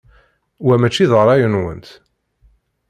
Wa 0.65 0.75
maci 0.81 1.05
d 1.09 1.11
ṛṛay-nwent. 1.21 1.87